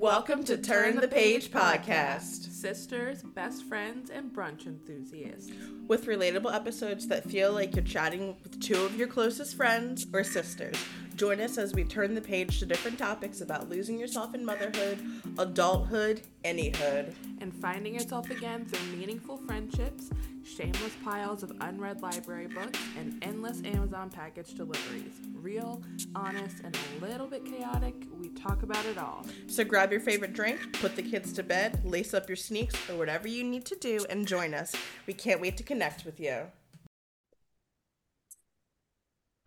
[0.00, 2.50] Welcome to Turn the Paige podcast.
[2.50, 5.52] Sisters, best friends, and brunch enthusiasts.
[5.88, 10.24] With relatable episodes that feel like you're chatting with two of your closest friends or
[10.24, 10.76] sisters.
[11.20, 14.98] Join us as we turn the page to different topics about losing yourself in motherhood,
[15.36, 17.14] adulthood, anyhood.
[17.42, 20.08] And finding yourself again through meaningful friendships,
[20.46, 25.12] shameless piles of unread library books, and endless Amazon package deliveries.
[25.34, 25.82] Real,
[26.14, 29.26] honest, and a little bit chaotic, we talk about it all.
[29.46, 32.96] So grab your favorite drink, put the kids to bed, lace up your sneaks, or
[32.96, 34.74] whatever you need to do, and join us.
[35.06, 36.44] We can't wait to connect with you.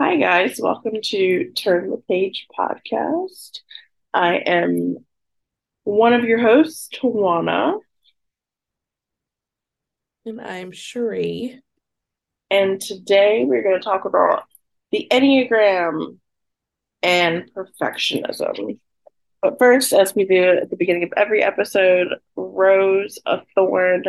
[0.05, 0.59] Hi, guys.
[0.61, 3.61] Welcome to Turn the Paige podcast.
[4.13, 4.97] I am
[5.85, 7.79] one of your hosts, Tajuana.
[10.25, 11.61] And I'm Cherie.
[12.51, 14.43] And today we're going to talk about
[14.91, 16.17] the Enneagram
[17.01, 18.79] and perfectionism.
[19.41, 24.03] But first, as we do at the beginning of every episode, rose, a thorn,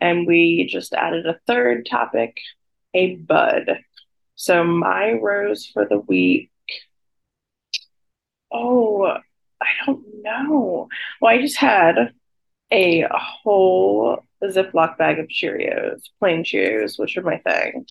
[0.00, 2.38] and we just added a third topic,
[2.94, 3.80] a bud.
[4.36, 6.50] So my rose for the week.
[8.52, 9.04] Oh,
[9.60, 10.88] I don't know.
[11.20, 12.12] Well, I just had
[12.72, 17.86] a whole Ziploc bag of Cheerios, plain Cheerios, which are my thing.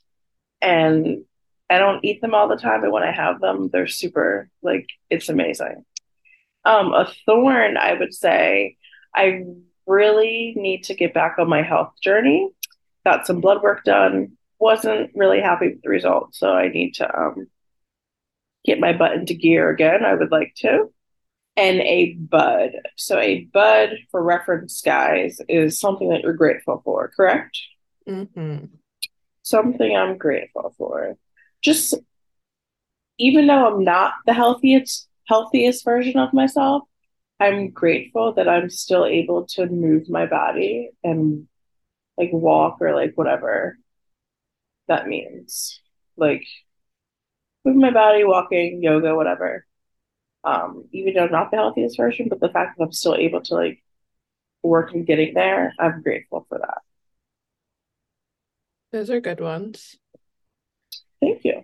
[0.61, 1.25] And
[1.69, 4.87] I don't eat them all the time, but when I have them, they're super like
[5.09, 5.83] it's amazing.
[6.63, 8.77] Um, a thorn, I would say,
[9.15, 9.45] I
[9.87, 12.49] really need to get back on my health journey.
[13.05, 14.37] Got some blood work done.
[14.59, 17.47] Wasn't really happy with the results, so I need to um
[18.65, 20.03] get my butt into gear again.
[20.03, 20.89] I would like to.
[21.57, 22.71] And a bud.
[22.97, 27.57] So a bud, for reference, guys, is something that you're grateful for, correct?
[28.07, 28.65] Mm-hmm.
[29.43, 31.15] Something I'm grateful for.
[31.61, 31.95] Just
[33.17, 36.83] even though I'm not the healthiest healthiest version of myself,
[37.39, 41.47] I'm grateful that I'm still able to move my body and
[42.17, 43.77] like walk or like whatever
[44.87, 45.79] that means.
[46.17, 46.45] Like
[47.63, 49.65] move my body, walking, yoga, whatever.
[50.43, 53.41] Um, even though I'm not the healthiest version, but the fact that I'm still able
[53.41, 53.83] to like
[54.61, 56.81] work and getting there, I'm grateful for that.
[58.91, 59.97] Those are good ones.
[61.19, 61.63] Thank you.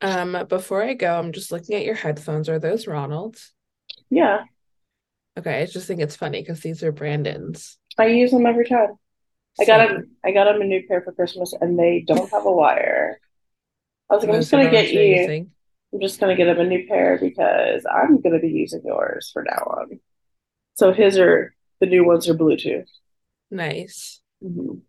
[0.00, 2.48] Um, before I go, I'm just looking at your headphones.
[2.48, 3.52] Are those Ronald's?
[4.08, 4.44] Yeah,
[5.38, 7.78] Okay, I just think it's funny because these are Brandon's.
[7.98, 8.98] I use them every time.
[9.58, 10.10] I got him.
[10.24, 13.20] I got him a new pair for Christmas, and they don't have a wire.
[14.10, 15.00] I was like, I'm just gonna get you.
[15.00, 15.50] using.
[15.92, 19.42] I'm just gonna get him a new pair because I'm gonna be using yours for
[19.42, 20.00] now on.
[20.74, 22.86] So his are the new ones are Bluetooth.
[23.50, 24.20] Nice.
[24.42, 24.82] Mhm.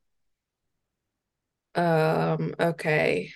[1.76, 3.32] Um, okay.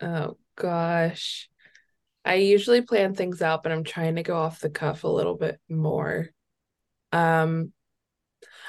[0.00, 1.48] Oh gosh.
[2.24, 5.36] I usually plan things out, but I'm trying to go off the cuff a little
[5.36, 6.28] bit more.
[7.12, 7.72] Um,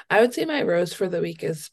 [0.09, 1.69] I would say my rose for the week is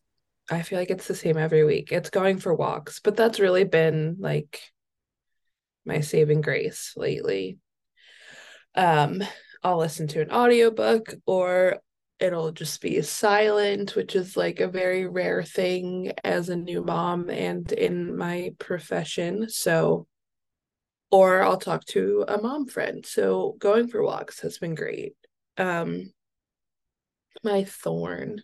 [0.50, 1.90] I feel like it's the same every week.
[1.92, 4.60] It's going for walks, but that's really been like
[5.84, 7.58] my saving grace lately.
[8.74, 9.22] Um,
[9.62, 11.78] I'll listen to an audiobook or
[12.18, 17.30] it'll just be silent, which is like a very rare thing as a new mom
[17.30, 19.48] and in my profession.
[19.48, 20.06] So,
[21.10, 23.04] or I'll talk to a mom friend.
[23.06, 25.14] So, going for walks has been great.
[25.56, 26.12] Um,
[27.42, 28.42] my thorn.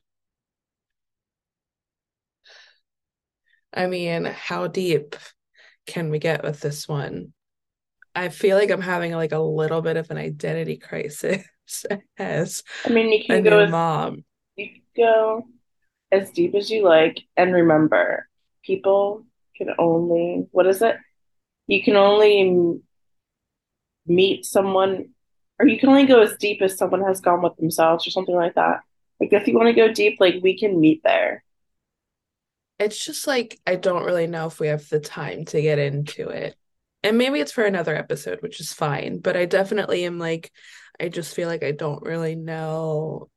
[3.72, 5.14] I mean, how deep
[5.86, 7.32] can we get with this one?
[8.14, 11.44] I feel like I'm having like a little bit of an identity crisis
[12.18, 14.24] as I mean, you can go as mom.
[14.56, 15.46] you can go
[16.10, 18.28] as deep as you like, and remember,
[18.64, 19.24] people
[19.56, 20.96] can only what is it?
[21.66, 22.80] You can only
[24.06, 25.10] meet someone,
[25.60, 28.34] or you can only go as deep as someone has gone with themselves, or something
[28.34, 28.80] like that.
[29.20, 31.44] Like if you want to go deep, like we can meet there.
[32.78, 36.30] It's just like I don't really know if we have the time to get into
[36.30, 36.56] it.
[37.02, 39.18] And maybe it's for another episode, which is fine.
[39.20, 40.50] But I definitely am like,
[40.98, 43.28] I just feel like I don't really know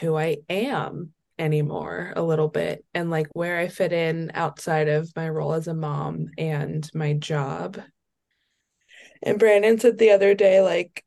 [0.00, 5.14] who I am anymore a little bit and like where I fit in outside of
[5.14, 7.80] my role as a mom and my job.
[9.22, 11.04] And Brandon said the other day, like,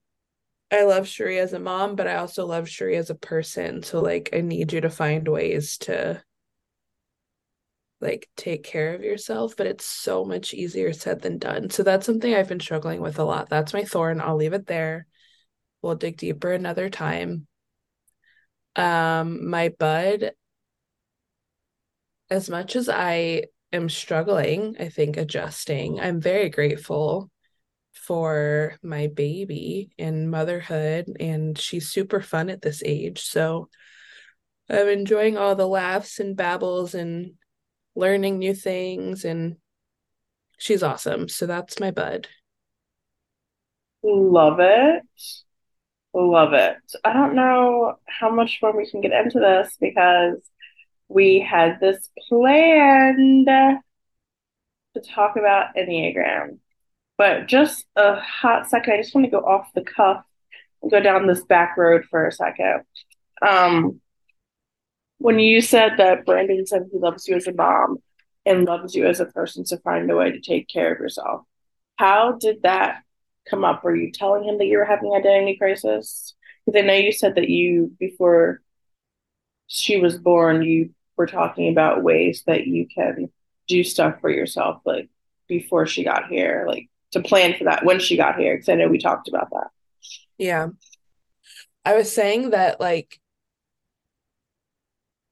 [0.72, 3.84] I love Shuri as a mom, but I also love Shuri as a person.
[3.84, 6.24] So like I need you to find ways to
[8.00, 11.70] like take care of yourself, but it's so much easier said than done.
[11.70, 13.50] So that's something I've been struggling with a lot.
[13.50, 14.22] That's my thorn.
[14.22, 15.08] I'll leave it there.
[15.82, 17.48] We'll dig deeper another time.
[18.76, 20.32] Um, my bud,
[22.30, 27.31] as much as I am struggling, I think adjusting, I'm very grateful
[27.94, 33.70] for my baby and motherhood and she's super fun at this age so
[34.70, 37.34] i'm enjoying all the laughs and babbles and
[37.96, 39.58] learning new things and
[40.58, 42.28] she's awesome so that's my bud
[44.04, 45.04] Love it.
[46.14, 46.78] Love it.
[47.04, 50.38] I don't know how much more we can get into this because
[51.08, 56.58] we had this planned to talk about Enneagram.
[57.22, 60.26] But just a hot second, I just want to go off the cuff
[60.82, 62.82] and go down this back road for a second.
[63.48, 64.02] Um,
[65.20, 68.00] when you said that Brandon said he loves you as a mom
[68.44, 71.44] and loves you as a person to find a way to take care of yourself,
[71.98, 73.04] how did that
[73.48, 73.84] come up?
[73.84, 76.34] Were you telling him that you were having an identity crisis?
[76.66, 78.64] Because I know you said that you, before
[79.68, 83.30] she was born, you were talking about ways that you can
[83.68, 85.08] do stuff for yourself, like
[85.48, 88.56] before she got here, like to plan for that when she got here.
[88.56, 89.68] Because I know we talked about that.
[90.38, 90.70] Yeah.
[91.86, 93.20] I was saying that, like,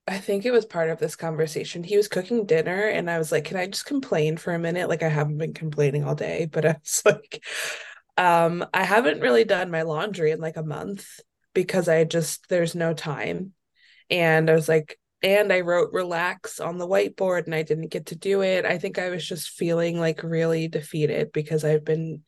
[0.08, 1.84] I think it was part of this conversation.
[1.84, 4.90] He was cooking dinner, and I was like, Can I just complain for a minute?
[4.90, 7.44] Like, I haven't been complaining all day, but I was like,
[8.18, 11.08] um, I haven't really done my laundry in like a month
[11.54, 13.54] because I just, there's no time.
[14.10, 18.08] And I was like, and I wrote relax on the whiteboard and I didn't get
[18.08, 18.66] to do it.
[18.66, 22.24] I think I was just feeling like really defeated because I've been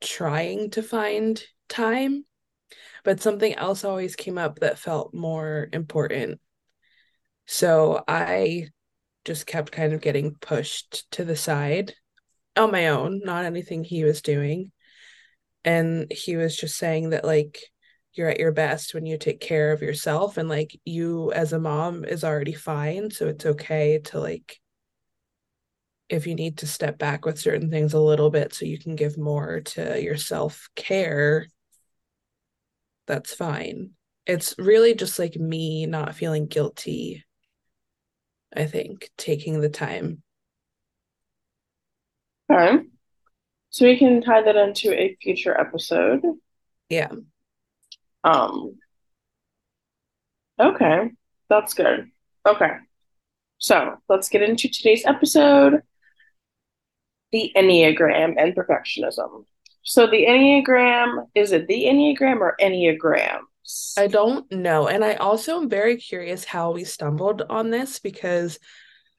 [0.00, 2.24] trying to find time,
[3.04, 6.40] but something else always came up that felt more important.
[7.46, 8.68] So I
[9.24, 11.94] just kept kind of getting pushed to the side
[12.56, 14.70] on my own, not anything he was doing.
[15.64, 17.58] And he was just saying that, like,
[18.14, 21.58] you're at your best when you take care of yourself and like you as a
[21.58, 24.60] mom is already fine so it's okay to like
[26.08, 28.96] if you need to step back with certain things a little bit so you can
[28.96, 31.46] give more to your self care
[33.06, 33.90] that's fine
[34.26, 37.24] it's really just like me not feeling guilty
[38.56, 40.22] i think taking the time
[42.50, 42.84] Okay.
[43.68, 46.22] So we can tie that into a future episode.
[46.88, 47.10] yeah
[48.24, 48.78] Um,
[50.60, 51.10] okay,
[51.48, 52.10] that's good.
[52.46, 52.72] Okay,
[53.58, 55.82] so let's get into today's episode
[57.32, 59.44] the Enneagram and perfectionism.
[59.82, 63.98] So, the Enneagram is it the Enneagram or Enneagrams?
[63.98, 64.88] I don't know.
[64.88, 68.58] And I also am very curious how we stumbled on this because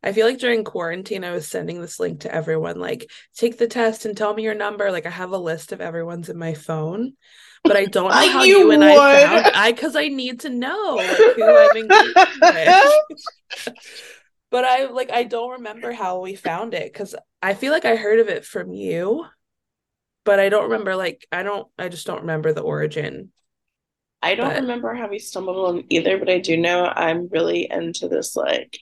[0.02, 3.68] I feel like during quarantine, I was sending this link to everyone like, take the
[3.68, 4.92] test and tell me your number.
[4.92, 7.14] Like, I have a list of everyone's in my phone,
[7.64, 10.42] but I don't know I how knew you and I found I because I need
[10.42, 13.76] to know like, who I'm engaged with.
[14.52, 17.96] but I like, I don't remember how we found it because I feel like I
[17.96, 19.26] heard of it from you,
[20.26, 23.32] but I don't remember, like, I don't, I just don't remember the origin.
[24.22, 27.70] I don't But- remember how we stumbled on either, but I do know I'm really
[27.72, 28.78] into this like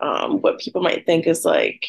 [0.00, 1.84] um what people might think is like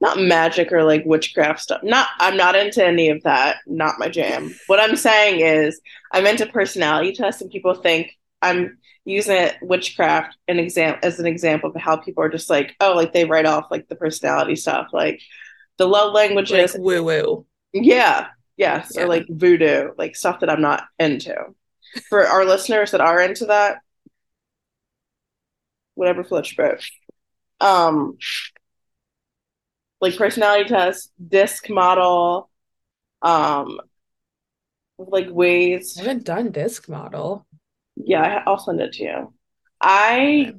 [0.00, 1.82] not magic or like witchcraft stuff.
[1.82, 3.56] Not I'm not into any of that.
[3.66, 4.54] Not my jam.
[4.68, 5.80] What I'm saying is
[6.12, 11.26] I'm into personality tests and people think I'm using it witchcraft an exam as an
[11.26, 14.54] example of how people are just like, oh, like they write off like the personality
[14.54, 15.20] stuff, like
[15.78, 16.76] the love Like, languages.
[16.78, 17.46] woo woo.
[17.72, 19.02] Yeah, yes, Yeah.
[19.02, 21.34] or like voodoo, like stuff that I'm not into.
[22.08, 23.78] For our listeners that are into that,
[25.94, 26.84] whatever floats your boat.
[27.60, 28.18] Um,
[30.00, 32.50] like personality test, DISC model,
[33.22, 33.80] um,
[34.98, 35.96] like ways.
[35.98, 37.46] I haven't done DISC model.
[37.96, 39.34] Yeah, I- I'll send it to you.
[39.80, 40.54] I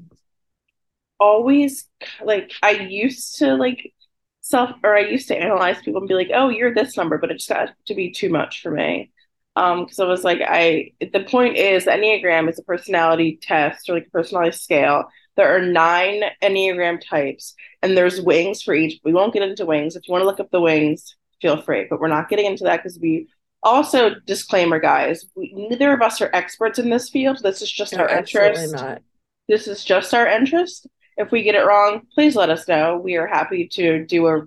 [1.19, 1.87] always
[2.23, 3.93] like I used to like
[4.41, 7.31] self or I used to analyze people and be like, oh, you're this number, but
[7.31, 9.11] it just got to be too much for me.
[9.55, 13.89] Um, because I was like, I the point is the Enneagram is a personality test
[13.89, 15.05] or like a personality scale.
[15.39, 18.99] There are nine Enneagram types, and there's wings for each.
[19.05, 19.95] We won't get into wings.
[19.95, 22.65] If you want to look up the wings, feel free, but we're not getting into
[22.65, 23.29] that because we
[23.63, 27.39] also disclaimer, guys, we, neither of us are experts in this field.
[27.41, 28.73] This is just No, our interest.
[28.73, 29.01] not.
[29.47, 30.87] This is just our interest.
[31.15, 32.97] If we get it wrong, please let us know.
[32.97, 34.41] We are happy to do a,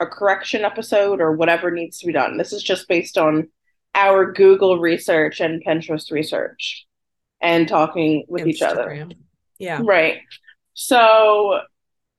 [0.00, 2.38] a correction episode or whatever needs to be done.
[2.38, 3.48] This is just based on
[3.94, 6.86] our Google research and Pinterest research
[7.42, 9.06] and talking with each other.
[9.60, 9.80] Yeah.
[9.84, 10.18] Right.
[10.74, 11.60] So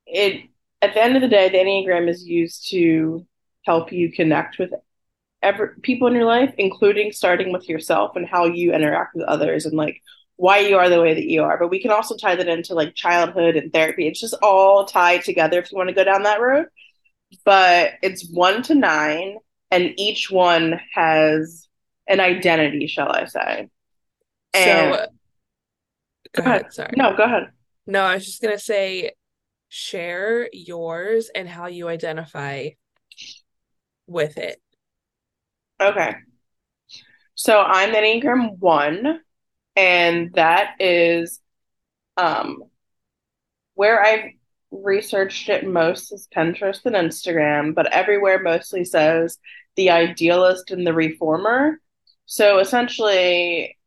[0.05, 0.43] it
[0.81, 3.25] at the end of the day, the Enneagram is used to
[3.65, 4.71] help you connect with
[5.41, 9.65] every people in your life, including starting with yourself and how you interact with others
[9.65, 10.01] and like
[10.37, 11.57] why you are the way that you are.
[11.59, 14.07] But we can also tie that into like childhood and therapy.
[14.07, 16.67] It's just all tied together if you want to go down that road.
[17.45, 19.37] But it's one to nine,
[19.69, 21.67] and each one has
[22.07, 23.69] an identity, shall I say.
[24.53, 25.05] And So,
[26.33, 26.73] go ahead.
[26.73, 26.91] sorry.
[26.95, 27.51] No, go ahead.
[27.87, 29.11] No, I was just gonna say
[29.69, 32.69] share yours and how you identify
[34.07, 34.61] with it.
[35.79, 36.15] Okay.
[37.35, 39.19] So I'm Enneagram 1,
[39.75, 41.39] and that is
[42.17, 42.63] um
[43.73, 44.31] where I've
[44.71, 49.37] researched it most is Pinterest and Instagram, but everywhere mostly says
[49.75, 51.79] the idealist and the reformer.
[52.25, 53.77] So essentially,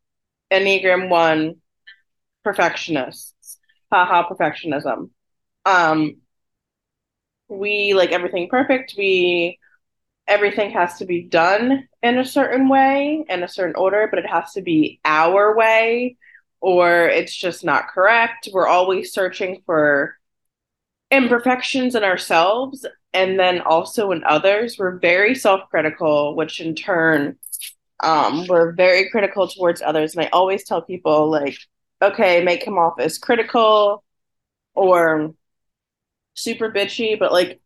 [0.52, 1.54] Enneagram 1,
[2.44, 3.58] perfectionists.
[3.90, 5.10] Haha, perfectionism.
[5.64, 6.16] Um,
[7.48, 8.94] we like everything perfect.
[8.96, 9.58] We
[10.26, 14.26] everything has to be done in a certain way, in a certain order, but it
[14.26, 16.16] has to be our way,
[16.60, 18.48] or it's just not correct.
[18.52, 20.16] We're always searching for
[21.10, 24.76] imperfections in ourselves and then also in others.
[24.78, 27.36] We're very self-critical, which in turn,
[28.02, 30.16] um, we're very critical towards others.
[30.16, 31.58] And I always tell people, like,
[32.12, 34.04] okay, may come off as critical
[34.74, 35.34] or
[36.34, 37.60] super bitchy, but like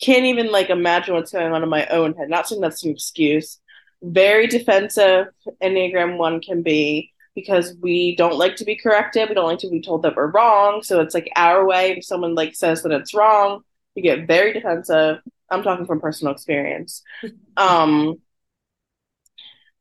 [0.00, 2.28] can't even like imagine what's going on in my own head.
[2.28, 3.60] Not saying that's an excuse.
[4.02, 5.28] Very defensive
[5.62, 9.28] Enneagram one can be because we don't like to be corrected.
[9.28, 10.82] We don't like to be told that we're wrong.
[10.82, 11.92] So it's like our way.
[11.96, 13.62] If someone like says that it's wrong,
[13.96, 15.18] we get very defensive.
[15.50, 17.02] I'm talking from personal experience.
[17.56, 18.16] Um,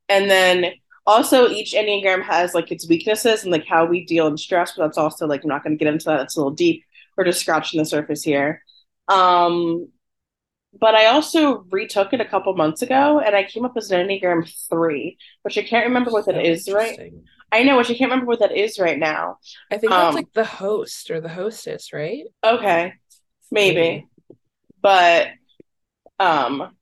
[0.07, 0.73] and then
[1.05, 4.83] also each Enneagram has like its weaknesses and like how we deal in stress, but
[4.85, 6.21] that's also like I'm not gonna get into that.
[6.21, 6.83] It's a little deep.
[7.17, 8.63] We're just scratching the surface here.
[9.07, 9.89] Um,
[10.79, 14.07] but I also retook it a couple months ago and I came up as an
[14.07, 17.13] Enneagram 3, which I can't remember what that So is right.
[17.51, 19.37] I know, which I can't remember what that is right now.
[19.71, 22.25] I think that's Um, like the host or the hostess, right?
[22.43, 22.93] Okay,
[23.51, 24.07] maybe.
[24.81, 25.29] But
[26.19, 26.75] um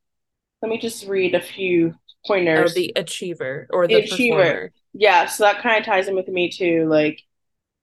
[0.61, 2.73] let me just read a few Or pointers.
[2.73, 4.37] the achiever or The the achiever.
[4.37, 4.71] performer.
[4.93, 6.87] Yeah, so that kind of ties in with me too.
[6.89, 7.21] Like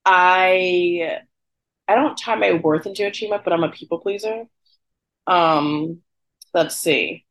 [0.04, 1.20] I
[1.86, 4.44] I don't tie my worth into achievement, but I'm a people pleaser.
[5.26, 6.02] Um,
[6.54, 7.24] let's see.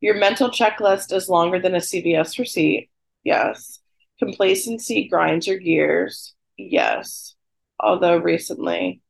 [0.00, 2.90] Your mental checklist is longer than a CVS receipt.
[3.24, 3.80] Yes.
[4.18, 6.34] Complacency grinds your gears.
[6.56, 7.34] Yes.
[7.80, 9.00] Although recently,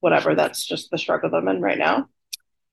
[0.00, 2.08] whatever, that's just the struggle I'm in right now.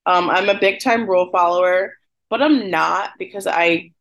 [0.05, 1.93] Um, I'm a big time rule follower,
[2.29, 3.91] but I'm not because I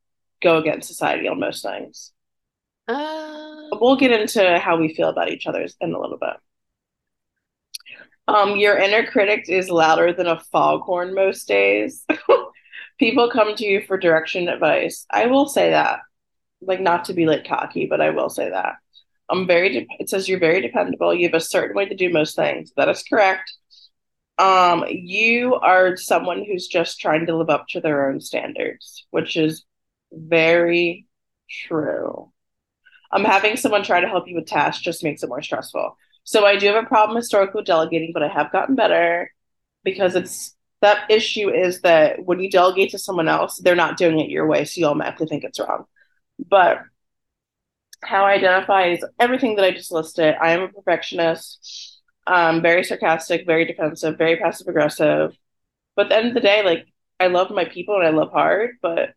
[0.41, 2.13] go against society on most things.
[2.89, 6.37] Uh, We'll get into how we feel about each other in a little bit.
[8.27, 12.05] Um, your inner critic is louder than a foghorn most days.
[12.99, 15.07] People come to you for direction advice.
[15.11, 16.01] I will say that.
[16.61, 18.75] Like not to be like cocky, but I will say that.
[19.31, 21.15] I'm very de- it says you're very dependable.
[21.15, 22.73] You have a certain way to do most things.
[22.77, 23.53] That is correct.
[24.39, 29.37] Um, you are someone who's just trying to live up to their own standards, which
[29.37, 29.65] is
[30.13, 31.07] very
[31.49, 32.33] true.
[33.13, 35.97] I'm um, having someone try to help you with tasks just makes it more stressful.
[36.25, 39.33] So I do have a problem historically with delegating, but I have gotten better
[39.83, 44.21] because it's that issue is that when you delegate to someone else, they're not doing
[44.21, 45.85] it your way, so you automatically think it's wrong.
[46.39, 46.79] But
[48.03, 50.35] how I identify is everything that I just listed.
[50.41, 55.37] I am a perfectionist, um, very sarcastic, very defensive, very passive aggressive.
[55.97, 56.87] But at the end of the day, like
[57.19, 59.11] I love my people and I love hard, but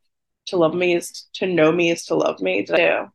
[0.47, 2.63] to love me is to know me is to love me.
[2.63, 3.07] Do?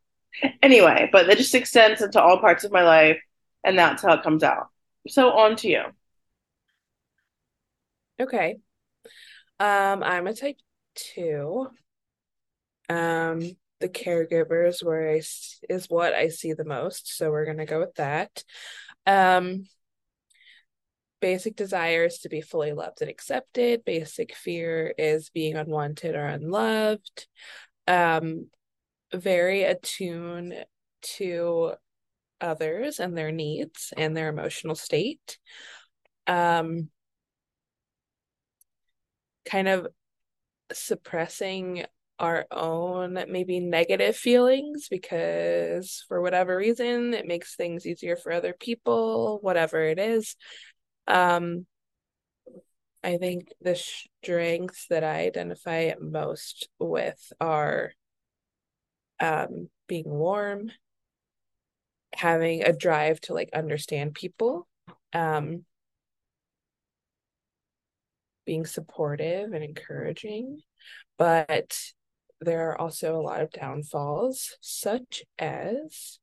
[0.63, 3.21] Anyway, but it just extends into all parts of my life,
[3.65, 4.69] and that's how it comes out.
[5.09, 5.83] So on to you.
[8.21, 8.57] okay.
[9.61, 10.57] Um, I'm a type
[10.95, 11.69] two.
[12.89, 13.41] Um,
[13.81, 15.17] the caregivers where I
[15.69, 18.43] is what I see the most, so we're gonna go with that.
[19.07, 19.67] Um,
[21.21, 23.85] basic desire is to be fully loved and accepted.
[23.85, 27.27] Basic fear is being unwanted or unloved.
[27.87, 28.49] Um,
[29.13, 30.55] very attuned
[31.01, 31.73] to
[32.41, 35.39] others and their needs and their emotional state.
[36.27, 36.91] Um,
[39.45, 39.89] kind of
[40.73, 41.85] suppressing
[42.19, 48.55] our own maybe negative feelings because for whatever reason it makes things easier for other
[48.59, 50.37] people, whatever it is.
[51.09, 51.67] Um,
[53.03, 57.93] I think the strengths that I identify most with are
[59.21, 60.71] um, being warm,
[62.15, 64.67] having a drive to like understand people,
[65.13, 65.65] um,
[68.45, 70.61] being supportive and encouraging,
[71.19, 71.79] but
[72.41, 76.19] there are also a lot of downfalls, such as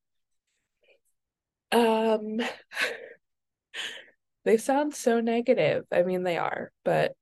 [1.72, 2.40] um
[4.46, 5.84] they sound so negative.
[5.92, 7.14] I mean, they are, but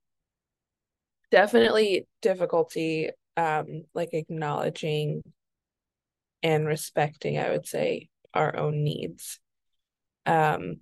[1.31, 5.23] definitely difficulty um like acknowledging
[6.43, 9.39] and respecting, I would say, our own needs.
[10.27, 10.77] Um,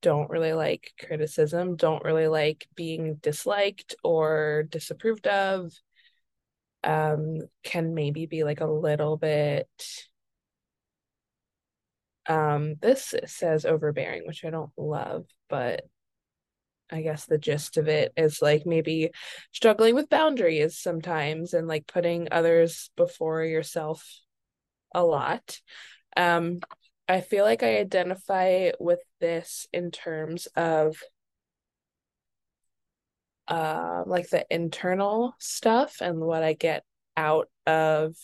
[0.00, 5.70] don't really like criticism, don't really like being disliked or disapproved of.
[6.82, 9.68] Um, can maybe be like a little bit
[12.26, 15.82] um this says overbearing, which I don't love, but
[16.90, 19.10] I guess the gist of it is like maybe
[19.52, 24.06] struggling with boundaries sometimes and like putting others before yourself
[24.94, 25.60] a lot.
[26.16, 26.60] Um,
[27.08, 30.96] I feel like I identify with this in terms of
[33.48, 36.84] uh, like the internal stuff and what I get
[37.16, 38.14] out of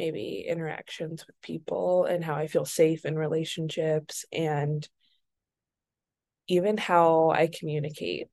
[0.00, 4.88] maybe interactions with people and how I feel safe in relationships and
[6.48, 8.28] even how I communicate.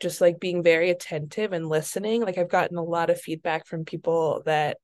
[0.00, 2.22] Just like being very attentive and listening.
[2.22, 4.78] Like I've gotten a lot of feedback from people that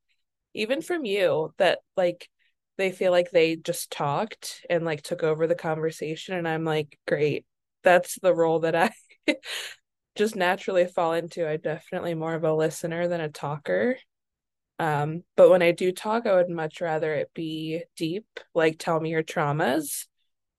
[0.53, 2.29] even from you that like
[2.77, 6.99] they feel like they just talked and like took over the conversation and I'm like
[7.09, 7.47] great
[7.83, 8.91] that's the role that I
[10.17, 13.97] just naturally fall into I'm definitely more of a listener than a talker
[14.79, 19.01] um but when I do talk I would much rather it be deep like tell
[19.01, 20.07] me your traumas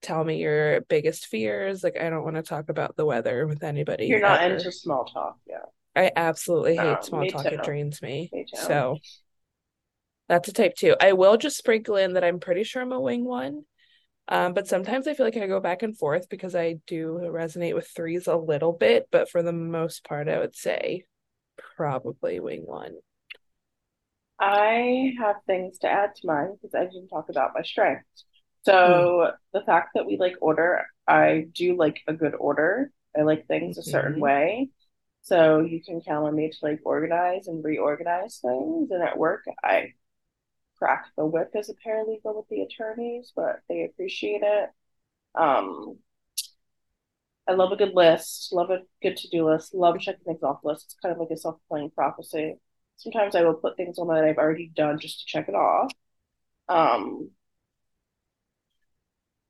[0.01, 3.63] tell me your biggest fears like I don't want to talk about the weather with
[3.63, 4.55] anybody You're not ever.
[4.57, 5.65] into small talk, yeah.
[5.95, 7.55] I absolutely No, hate small talk too.
[7.55, 8.97] it drains me Me so
[10.29, 10.95] that's a type two.
[10.99, 13.63] I will just sprinkle in that I'm pretty sure I'm a wing one.
[14.29, 17.75] Um, but sometimes I feel like I go back and forth because I do resonate
[17.75, 21.05] with threes a little bit, but for the most part, I would say
[21.77, 22.95] probably wing one.
[24.39, 28.25] I have things to add to mine because I didn't talk about my strengths.
[28.63, 32.91] So the fact that we like order, I do like a good order.
[33.17, 34.19] I like things a certain Mhm.
[34.19, 34.69] way.
[35.21, 38.91] So you can count on me to like organize and reorganize things.
[38.91, 39.93] And at work, I
[40.77, 44.69] crack the whip as a paralegal with the attorneys, but they appreciate it.
[45.35, 45.99] Um,
[47.47, 50.85] I love a good list, love a good to-do list, love checking things off lists.
[50.85, 52.57] It's kind of like a self-fulfilling prophecy.
[52.97, 55.91] Sometimes I will put things on that I've already done just to check it off.
[56.67, 57.31] Um,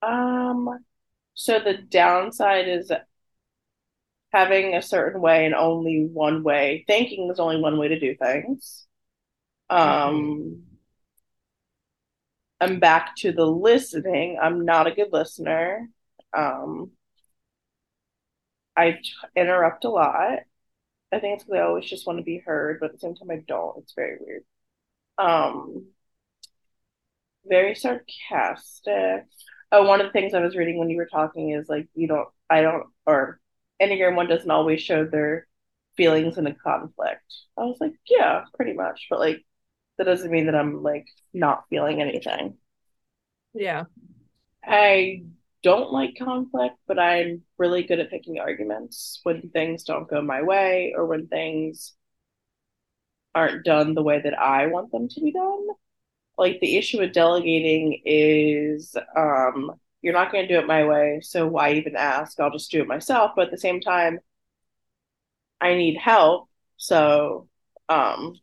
[0.01, 0.86] um,
[1.33, 2.91] so the downside is
[4.31, 6.83] having a certain way and only one way.
[6.88, 8.86] Thinking there's only one way to do things.
[9.69, 10.63] Um,
[12.60, 14.38] I'm back to the listening.
[14.41, 15.89] I'm not a good listener.
[16.36, 16.91] Um,
[18.75, 19.01] I t-
[19.36, 20.39] interrupt a lot.
[21.11, 23.15] I think it's because I always just want to be heard, but at the same
[23.15, 23.77] time I don't.
[23.79, 24.43] It's very weird.
[25.17, 25.87] Um,
[27.45, 29.25] very sarcastic.
[29.71, 32.07] Oh, one of the things I was reading when you were talking is like you
[32.07, 33.39] don't, I don't, or
[33.81, 35.47] Enneagram one doesn't always show their
[35.95, 37.23] feelings in a conflict.
[37.57, 39.45] I was like, yeah, pretty much, but like
[39.97, 42.57] that doesn't mean that I'm like not feeling anything.
[43.53, 43.85] Yeah.
[44.63, 45.23] I
[45.67, 50.41] don't like conflict, but I'm really good at picking arguments when things don't go my
[50.41, 51.93] way or when things
[53.36, 55.67] aren't done the way that I want them to be done.
[56.38, 61.19] Like the issue with delegating is um you're not going to do it my way,
[61.21, 62.39] so why even ask?
[62.39, 63.34] I'll just do it myself.
[63.36, 64.19] But at the same time,
[65.60, 67.49] I need help, so
[67.89, 68.36] um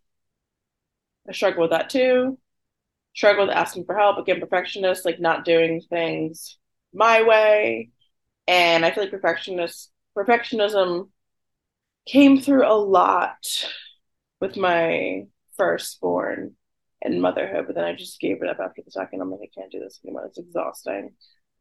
[1.28, 2.38] I struggle with that too.
[3.14, 4.18] Struggle with asking for help.
[4.18, 6.58] Again, perfectionist, like not doing things
[6.94, 7.90] my way.
[8.46, 11.08] And I feel like perfectionist perfectionism
[12.06, 13.66] came through a lot
[14.40, 15.24] with my
[15.56, 16.54] firstborn
[17.02, 19.20] and motherhood, but then I just gave it up after the second.
[19.20, 20.26] I'm like, I can't do this anymore.
[20.26, 21.12] It's exhausting.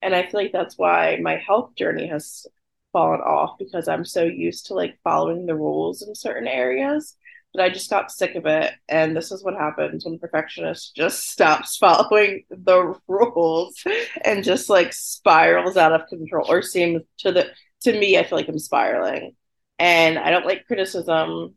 [0.01, 2.45] And I feel like that's why my health journey has
[2.91, 7.15] fallen off because I'm so used to like following the rules in certain areas
[7.53, 8.71] that I just got sick of it.
[8.89, 13.83] And this is what happens when perfectionist just stops following the rules
[14.23, 18.37] and just like spirals out of control or seems to the to me, I feel
[18.37, 19.35] like I'm spiraling.
[19.77, 21.55] And I don't like criticism.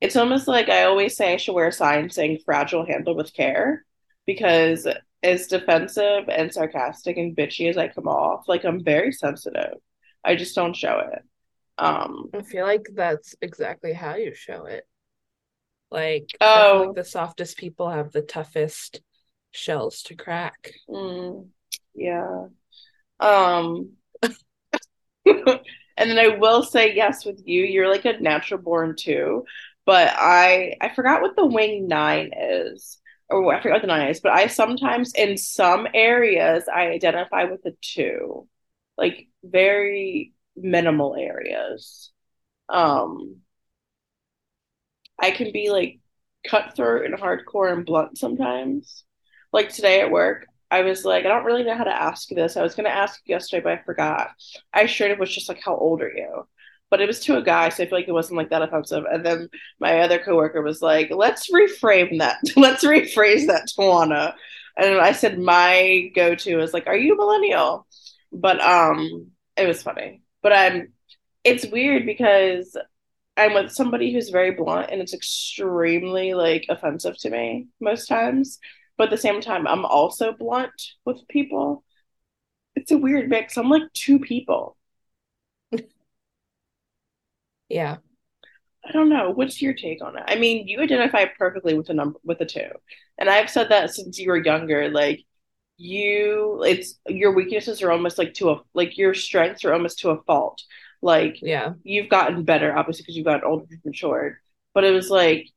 [0.00, 3.34] It's almost like I always say I should wear a sign saying fragile handle with
[3.34, 3.84] care
[4.24, 4.86] because
[5.22, 9.74] as defensive and sarcastic and bitchy as I come off, like I'm very sensitive.
[10.24, 11.22] I just don't show it.
[11.78, 14.87] Um, I feel like that's exactly how you show it.
[15.90, 19.00] Like, oh, like the softest people have the toughest
[19.50, 20.72] shells to crack.
[20.88, 21.48] mm,
[21.94, 22.46] yeah.
[23.20, 23.92] Um,
[25.26, 25.60] and
[25.96, 27.64] then I will say yes with you.
[27.64, 29.44] You're like a natural born too,
[29.84, 32.98] but I I forgot what the wing nine is,
[33.28, 34.20] or I forgot what the nine is.
[34.20, 38.46] But I sometimes in some areas I identify with the two,
[38.96, 42.10] like very minimal areas.
[42.68, 43.38] Um,
[45.18, 46.00] I can be like
[46.46, 49.04] cutthroat and hardcore and blunt sometimes.
[49.52, 52.56] Like today at work, I was like, I don't really know how to ask this.
[52.56, 54.30] I was going to ask yesterday, but I forgot.
[54.72, 56.46] I straight up was just like, How old are you?
[56.90, 59.04] But it was to a guy, so I feel like it wasn't like that offensive.
[59.10, 62.38] And then my other coworker was like, Let's reframe that.
[62.56, 64.34] Let's rephrase that, Tajuana.
[64.76, 67.86] And I said, My go to is like, Are you a millennial?
[68.30, 70.20] But um, it was funny.
[70.42, 70.92] But I'm,
[71.44, 72.76] it's weird because
[73.38, 78.58] I'm with somebody who's very blunt and it's extremely like offensive to me most times.
[78.96, 80.72] But at the same time, I'm also blunt
[81.04, 81.84] with people.
[82.74, 83.56] It's a weird mix.
[83.56, 84.76] I'm like two people.
[87.68, 87.96] Yeah.
[88.84, 89.30] I don't know.
[89.30, 90.24] What's your take on it?
[90.26, 92.70] I mean, you identify perfectly with the number with the two.
[93.18, 94.88] And I've said that since you were younger.
[94.90, 95.24] Like
[95.78, 100.10] you it's your weaknesses are almost like to a like your strengths are almost to
[100.10, 100.62] a fault.
[101.00, 101.74] Like Yeah.
[101.84, 104.36] you've gotten better, obviously, because you've gotten older, you've matured.
[104.74, 105.48] But it was like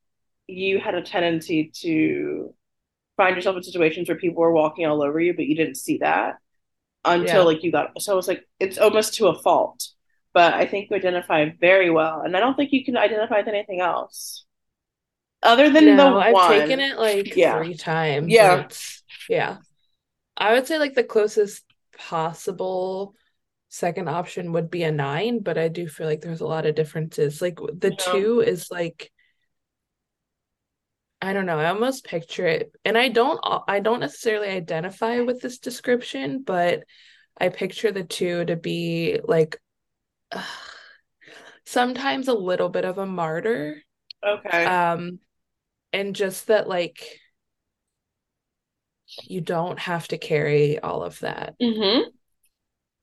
[0.47, 2.54] you had a tendency to
[3.17, 5.97] find yourself in situations where people were walking all over you, but you didn't see
[5.99, 6.38] that
[7.06, 7.41] until Yeah.
[7.43, 7.99] like you got.
[8.01, 9.88] So it was like it's almost to a fault.
[10.34, 13.47] But I think you identify very well, and I don't think you can identify with
[13.49, 14.45] anything else
[15.43, 16.51] other than the No, I've one.
[16.51, 17.58] taken it like Yeah.
[17.58, 18.27] three times.
[18.30, 18.67] Yeah.
[19.27, 19.58] yeah.
[20.38, 21.63] I would say like the closest
[21.97, 23.15] possible
[23.71, 26.75] second option would be a nine, but I do feel like there's a lot of
[26.75, 27.41] differences.
[27.41, 27.95] Like the Yeah.
[28.12, 29.12] two is like
[31.23, 35.39] I don't know, I almost picture it, and I don't I don't necessarily identify with
[35.41, 36.84] this description, but
[37.39, 39.57] I picture the two to be like
[41.65, 43.81] sometimes a little bit of a martyr.
[44.23, 44.65] Okay.
[44.65, 45.19] Um,
[45.93, 47.19] and just that like
[49.23, 51.55] you don't have to carry all of that.
[51.62, 52.10] mm-hmm.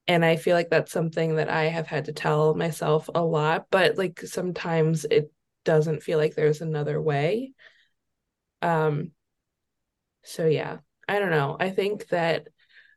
[0.08, 3.66] And I feel like that's something that I have had to tell myself a lot,
[3.70, 5.30] but like sometimes it
[5.64, 7.52] doesn't feel like there's another way.
[8.62, 9.12] Um,
[10.24, 11.56] so yeah, I don't know.
[11.58, 12.48] I think that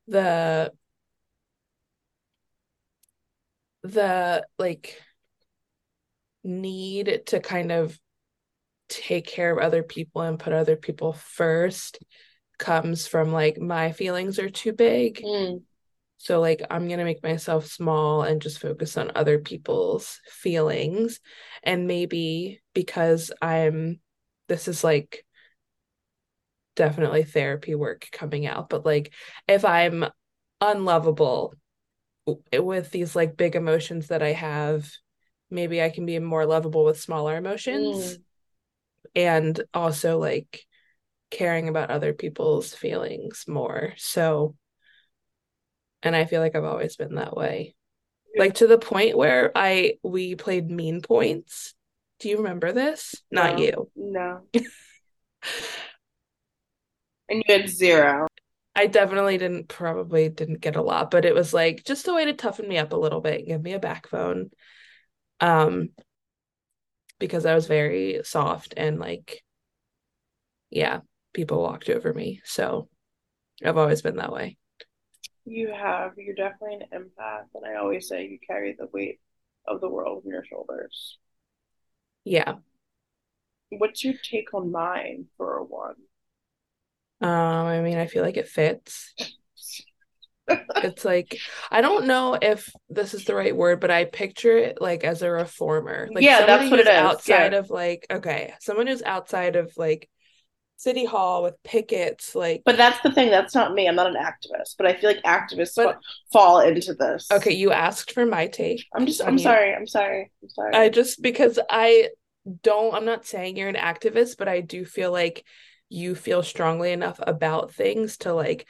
[0.08, 0.74] the
[3.84, 5.02] the like
[6.44, 8.00] need to kind of
[8.90, 12.00] take care of other people and put other people first
[12.58, 15.22] comes from like my feelings are too big.
[15.24, 15.62] Mm.
[16.22, 21.20] So like I'm gonna make myself small and just focus on other people's feelings.
[21.64, 24.00] And maybe because I'm
[24.48, 25.26] this is like
[26.76, 29.14] definitely therapy work coming out, but like
[29.48, 30.06] if I'm
[30.62, 31.56] unlovable
[32.54, 34.88] with these like big emotions that I have,
[35.50, 38.22] maybe I can be more lovable with smaller emotions Mm.
[39.16, 40.68] and also like
[41.32, 43.94] caring about other people's feelings more.
[43.98, 44.56] So,
[46.04, 47.76] and I feel like I've always been that way.
[48.38, 51.74] Like to the point where I we played mean points.
[52.20, 53.16] Do you remember this?
[53.32, 53.64] Not No.
[53.64, 53.90] you.
[53.96, 54.42] No.
[57.30, 58.28] and you had zero.
[58.76, 62.26] I definitely didn't probably didn't get a lot, but it was like just a way
[62.26, 64.52] to toughen me up a little bit, give me a backbone.
[65.40, 65.90] Um
[67.20, 69.44] because I was very soft and like
[70.70, 71.02] yeah,
[71.34, 72.42] people walked over me.
[72.46, 72.88] So
[73.64, 74.58] I've always been that way.
[75.46, 76.18] You have.
[76.18, 79.20] You're definitely an empath, and I always say you carry the weight
[79.68, 81.20] of the world on your shoulders.
[82.24, 82.58] Yeah.
[83.70, 85.96] What's your take on mine for a one?
[87.22, 89.14] Um, I mean, I feel like it fits.
[90.84, 91.38] It's like
[91.70, 95.22] I don't know if this is the right word, but I picture it like as
[95.22, 96.10] a reformer.
[96.14, 97.60] Like Yeah, that's what it outside Yeah.
[97.60, 100.10] of like okay, someone who's outside of like
[100.82, 103.30] City Hall with pickets, like But that's the thing.
[103.30, 103.88] That's not me.
[103.88, 106.00] I'm not an activist, but I feel like activists But-
[106.34, 107.28] fall into this.
[107.32, 108.84] okay, you asked for my take.
[108.96, 109.22] I'm just.
[109.24, 109.40] I'm you.
[109.44, 109.76] sorry.
[109.76, 110.32] I'm sorry.
[110.42, 110.74] I'm sorry.
[110.74, 112.10] I just because I
[112.64, 115.46] don't, I'm not saying you're an activist, but I do feel like
[115.90, 118.66] you feel strongly enough about things to like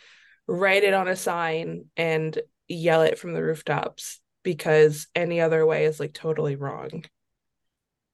[0.47, 5.85] write it on a sign and yell it from the rooftops because any other way
[5.85, 7.05] is like totally wrong.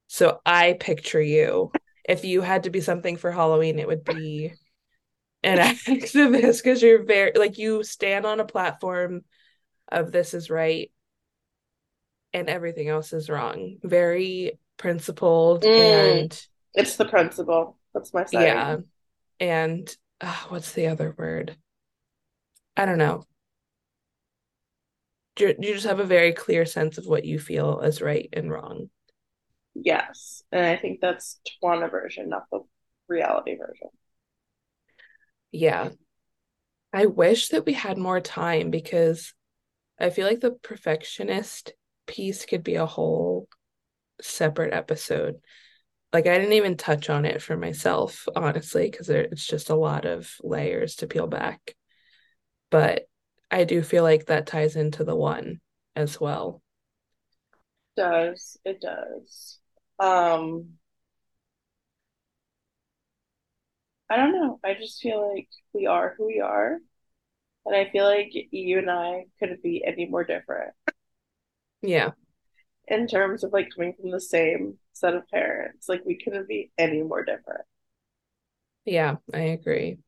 [0.06, 1.72] So I picture you.
[2.08, 4.54] If you had to be something for Halloween, it would be
[5.44, 9.22] an activist because you're very like you stand on a platform
[9.90, 10.90] of this is right
[12.32, 13.76] and everything else is wrong.
[13.82, 16.20] Very principled Mm.
[16.20, 17.76] and it's the principle.
[17.94, 18.42] That's my side.
[18.42, 18.76] yeah.
[19.40, 21.56] And uh, what's the other word?
[22.76, 23.24] I don't know.
[25.38, 28.50] You you just have a very clear sense of what you feel is right and
[28.50, 28.90] wrong.
[29.82, 32.60] Yes, and I think that's Tajuana version, not the
[33.08, 33.88] reality version.
[35.52, 35.90] Yeah.
[36.92, 39.34] I wish that we had more time because
[39.98, 41.72] I feel like the perfectionist
[42.06, 43.48] piece could be a whole
[44.20, 45.36] separate episode.
[46.12, 50.06] like I didn't even touch on it for myself, honestly, because it's just a lot
[50.06, 51.74] of layers to peel back.
[52.70, 53.08] But
[53.50, 55.60] I do feel like that ties into the one
[55.96, 56.62] as well.
[57.96, 58.56] It does.
[58.64, 59.57] It does.
[59.98, 60.78] Um
[64.10, 64.58] I don't know.
[64.64, 66.78] I just feel like we are who we are.
[67.66, 70.74] And I feel like you and I couldn't be any more different
[71.82, 72.12] Yeah.
[72.88, 75.88] in terms of like coming from the same set of parents.
[75.88, 77.64] Like we couldn't be any more different.
[78.84, 79.98] Yeah, I agree.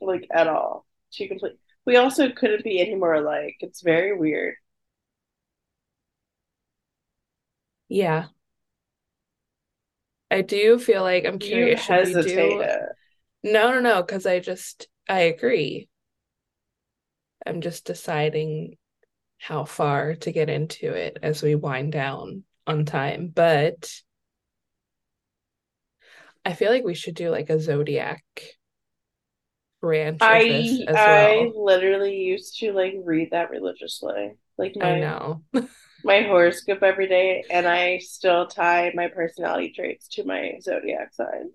[0.00, 0.86] Like at all.
[1.12, 3.56] Two complete we also couldn't be any more alike.
[3.60, 4.56] It's very weird.
[7.88, 8.28] Yeah.
[10.30, 12.64] I do feel like I'm curious, we do.
[13.42, 15.88] No, no, no, because I just I agree.
[17.46, 18.76] I'm just deciding
[19.38, 23.28] how far to get into it as we wind down on time.
[23.28, 23.90] But
[26.44, 28.22] I feel like we should do like a zodiac
[29.80, 31.54] branch I as I well.
[31.54, 34.36] literally used to like read that religiously.
[34.58, 35.42] Like I know.
[36.04, 41.50] my horoscope every day, and I still tie my personality traits to my zodiac sign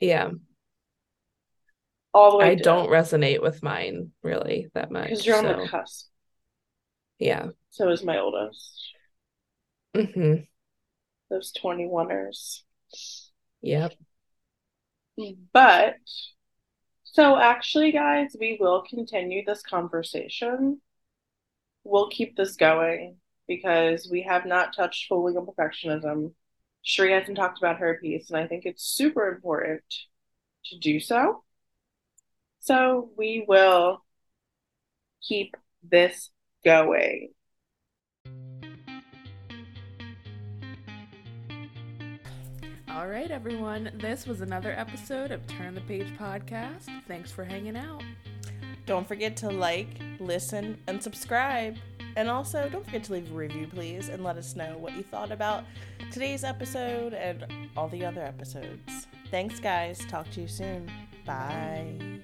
[0.00, 0.30] Yeah.
[2.14, 5.04] all the way I down don't resonate with mine really that much.
[5.10, 6.08] because you're on the cusp.
[7.18, 7.48] yeah.
[7.70, 8.92] So is my oldest.
[9.94, 10.34] Mm hmm
[11.30, 12.62] Those 21ers.
[13.62, 13.94] Yep.
[15.52, 15.96] But
[17.04, 20.80] so actually, guys, we will continue this conversation.
[21.84, 26.32] We'll keep this going because we have not touched full legal perfectionism.
[26.84, 29.82] Sheree hasn't talked about her piece, and I think it's super important
[30.66, 31.42] to do so.
[32.60, 34.04] So we will
[35.22, 36.30] keep this
[36.64, 37.30] going.
[42.88, 43.90] All right, everyone.
[43.94, 46.88] This was another episode of Turn the Paige podcast.
[47.06, 48.02] Thanks for hanging out.
[48.86, 51.76] Don't forget to like, listen, and subscribe.
[52.16, 55.02] And also, don't forget to leave a review, please, and let us know what you
[55.02, 55.64] thought about
[56.10, 57.44] today's episode and
[57.76, 59.06] all the other episodes.
[59.30, 59.98] Thanks, guys.
[60.08, 60.90] Talk to you soon.
[61.26, 62.15] Bye.